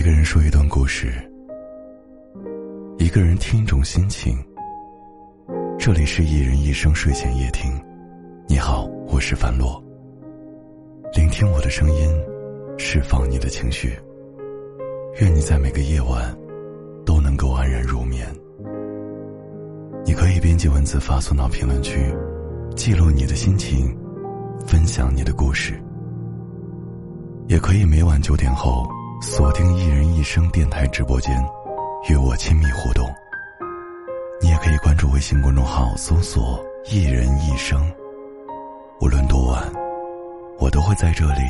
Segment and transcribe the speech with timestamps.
[0.00, 1.12] 一个人说一段故事，
[2.96, 4.34] 一个人听一种心情。
[5.78, 7.70] 这里是一人一生睡前夜听，
[8.48, 9.78] 你好，我是樊洛。
[11.12, 12.10] 聆听我的声音，
[12.78, 13.92] 释放你的情绪。
[15.20, 16.34] 愿你在每个夜晚
[17.04, 18.26] 都能够安然入眠。
[20.06, 22.10] 你可以编辑文字发送到评论区，
[22.74, 23.94] 记录你的心情，
[24.66, 25.78] 分享你的故事。
[27.48, 28.90] 也可以每晚九点后。
[29.22, 31.30] 锁定一人一生电台直播间，
[32.08, 33.06] 与我亲密互动。
[34.40, 36.58] 你也可以关注微信公众号，搜索
[36.90, 37.78] “一人一生”。
[38.98, 39.70] 无论多晚，
[40.58, 41.42] 我都会在这里，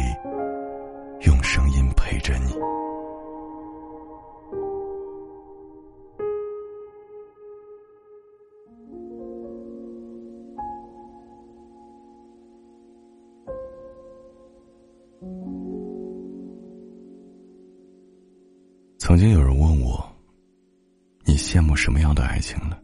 [1.21, 2.53] 用声音陪着你。
[21.51, 22.77] 羡慕什么样的爱情呢？”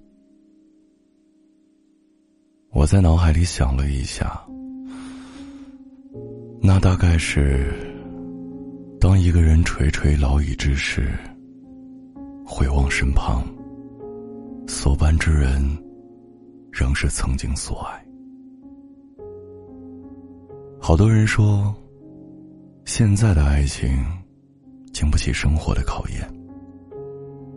[2.74, 4.44] 我在脑海里想了一下，
[6.60, 7.72] 那大概是
[9.00, 11.16] 当一个人垂垂老矣之时，
[12.44, 13.44] 回望身旁，
[14.66, 15.62] 所伴之人
[16.72, 18.04] 仍是曾经所爱。
[20.80, 21.72] 好多人说，
[22.84, 24.04] 现在的爱情。
[24.92, 26.26] 经不起生活的考验，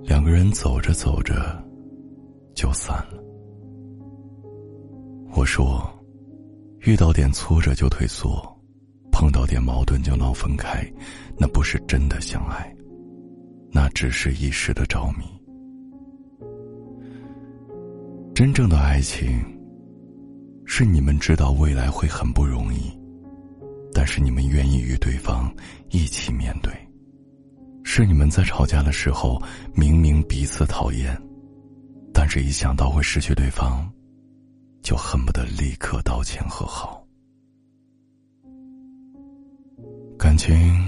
[0.10, 1.64] 两个人走着走着
[2.56, 3.24] 就散了。
[5.36, 5.88] 我说，
[6.80, 8.42] 遇到点挫折就退缩，
[9.12, 10.84] 碰到点矛盾就闹分开，
[11.38, 12.76] 那不是真的相爱，
[13.72, 15.26] 那只是一时的着迷。
[18.34, 19.30] 真正的爱情，
[20.66, 22.92] 是你们知道未来会很不容易，
[23.94, 25.54] 但是你们愿意与对方
[25.92, 26.74] 一起面对。
[27.92, 29.42] 是你们在吵架的时候，
[29.74, 31.20] 明明彼此讨厌，
[32.14, 33.92] 但是一想到会失去对方，
[34.84, 37.04] 就恨不得立刻道歉和好。
[40.20, 40.88] 感情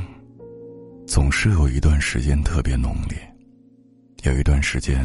[1.08, 3.18] 总是有一段时间特别浓烈，
[4.22, 5.04] 有一段时间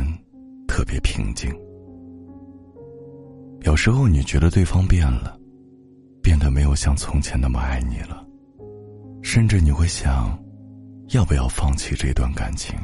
[0.69, 1.51] 特别平静。
[3.63, 5.41] 有时候你觉得对方变了，
[6.23, 8.23] 变得没有像从前那么爱你了，
[9.23, 10.39] 甚至你会想。
[11.11, 12.77] 要不要放弃这段感情？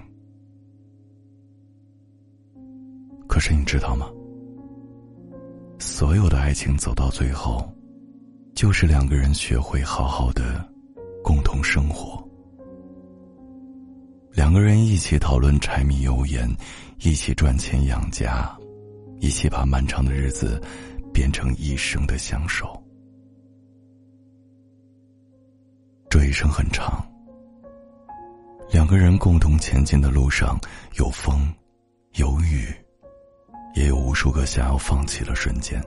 [3.28, 4.06] 可是你知道吗？
[5.78, 7.68] 所有的爱情走到最后，
[8.54, 10.64] 就是两个人学会好好的
[11.24, 12.22] 共同生活，
[14.30, 16.48] 两个人一起讨论柴米油盐，
[17.00, 18.56] 一起赚钱养家，
[19.18, 20.62] 一起把漫长的日子
[21.12, 22.80] 变成一生的相守。
[26.08, 27.04] 这一生很长。
[28.72, 30.58] 两个人共同前进的路上，
[30.94, 31.46] 有风，
[32.14, 32.74] 有雨，
[33.74, 35.78] 也有无数个想要放弃的瞬间。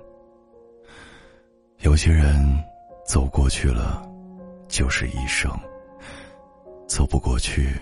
[1.79, 2.63] 有些人
[3.03, 4.07] 走过去了，
[4.67, 5.49] 就是一生；
[6.87, 7.73] 走不过去，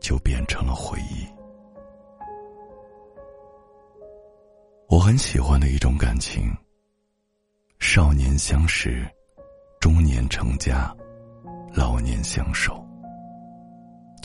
[0.00, 1.26] 就变成了回忆。
[4.86, 6.54] 我很喜欢的一种感情：
[7.78, 9.02] 少年相识，
[9.80, 10.94] 中年成家，
[11.72, 12.85] 老年相守。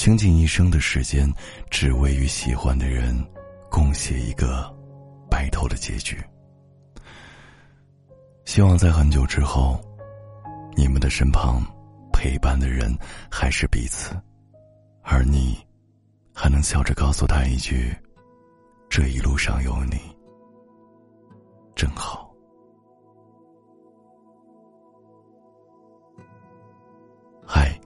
[0.01, 1.31] 倾尽一生的时间，
[1.69, 3.15] 只为与喜欢的人
[3.69, 4.67] 共写一个
[5.29, 6.19] 白头的结局。
[8.45, 9.79] 希望在很久之后，
[10.75, 11.63] 你们的身旁
[12.11, 12.91] 陪伴的人
[13.29, 14.19] 还是彼此，
[15.03, 15.55] 而你
[16.33, 17.95] 还能笑着告诉他一句
[18.89, 19.99] ：“这一路上有你，
[21.75, 22.33] 真好。”
[27.45, 27.79] 嗨，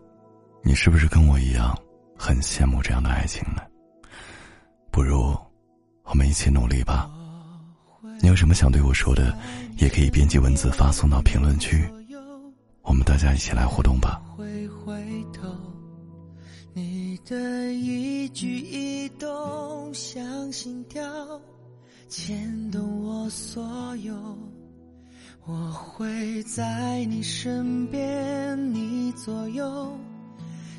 [0.64, 1.78] 你是不是跟我一样？
[2.26, 3.62] 很羡慕这样的爱情呢，
[4.90, 5.38] 不如
[6.06, 7.08] 我们一起努力吧。
[8.20, 9.38] 你有什么想对我说的，
[9.78, 11.88] 也可以编辑文字发送到评论区，
[12.82, 14.20] 我们大家一起来互动吧。
[14.36, 15.56] 回回头，
[16.74, 21.04] 你的一举一动像心跳，
[22.10, 24.16] 牵动我所有。
[25.46, 29.96] 我会在你身边，你左右。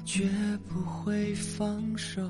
[0.06, 0.22] 绝
[0.68, 2.22] 不会放手，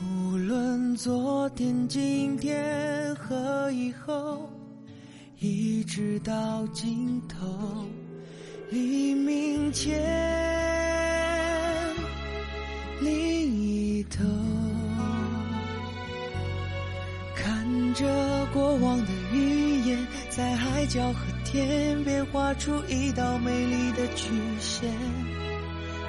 [0.00, 4.48] 无论昨天、今天和以后，
[5.40, 7.84] 一直到尽头，
[8.70, 10.00] 黎明前
[13.00, 13.10] 另
[13.60, 14.22] 一头，
[17.34, 19.98] 看着过往的语言，
[20.30, 24.30] 在海角和天边画出一道美丽的曲
[24.60, 24.88] 线。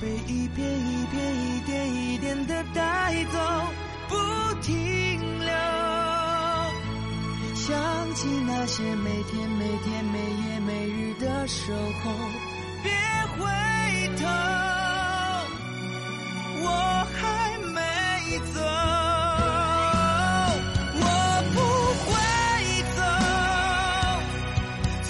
[0.00, 3.38] 被一片一片、一点一点的带走，
[4.08, 4.16] 不
[4.60, 5.52] 停留。
[7.54, 11.72] 想起那些每天每天每夜每日的守
[12.02, 12.10] 候，
[12.82, 12.90] 别
[13.36, 13.46] 回
[14.16, 14.26] 头，
[16.64, 16.66] 我
[17.14, 17.80] 还没
[18.52, 18.60] 走，
[20.98, 21.06] 我
[21.54, 21.56] 不
[22.04, 22.10] 会
[22.96, 23.00] 走。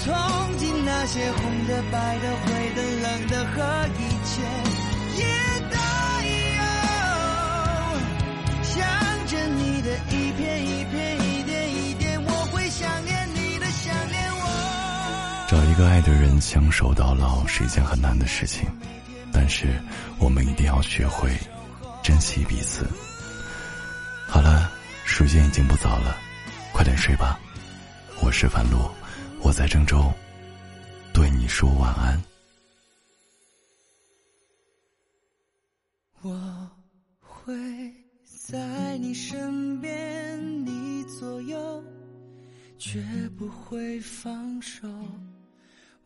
[0.05, 0.13] 从
[0.59, 3.57] 今那些红的、白的、灰的、冷的和
[3.99, 4.33] 一切，
[15.53, 18.67] 找一个爱的人相守到老是一件很难的事情，
[19.31, 19.79] 但是
[20.19, 21.31] 我们一定要学会
[22.03, 22.89] 珍惜彼此。
[24.27, 24.73] 好了，
[25.05, 26.17] 时间已经不早了，
[26.73, 27.39] 快点睡吧。
[28.23, 28.91] 我是樊露，
[29.43, 30.11] 我在郑州，
[31.13, 32.23] 对你说晚安。
[36.23, 36.71] 我
[37.21, 37.53] 会
[38.25, 41.85] 在你身边，你左右，
[42.79, 43.05] 绝
[43.37, 44.89] 不会放手。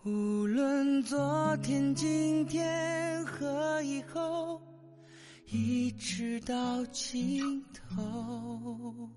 [0.06, 4.62] 无论昨天、今天和以后，
[5.50, 9.10] 一直到尽头。